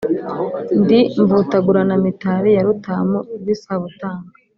[0.81, 4.29] Ndi Mvutaguranamitali ya Rutamu rw’isabutanga,